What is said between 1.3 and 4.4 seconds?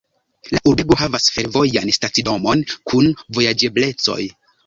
fervojan stacidomon kun vojaĝeblecoj.